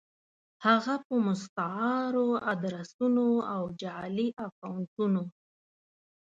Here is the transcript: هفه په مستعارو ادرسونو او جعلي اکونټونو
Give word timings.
هفه 0.65 0.95
په 1.07 1.15
مستعارو 1.27 2.27
ادرسونو 2.51 3.27
او 3.53 3.61
جعلي 3.81 4.27
اکونټونو 4.45 5.23